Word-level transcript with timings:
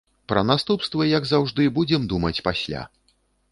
Пра 0.31 0.43
наступствы, 0.51 1.03
як 1.09 1.27
заўжды, 1.33 1.69
будзем 1.77 2.09
думаць 2.17 2.35
пасля. 2.51 2.81